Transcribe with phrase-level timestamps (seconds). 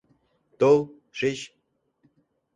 [0.59, 0.79] Тол,
[1.17, 1.39] шич.